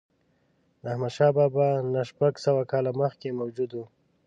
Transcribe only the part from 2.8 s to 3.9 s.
مخکې موجود و.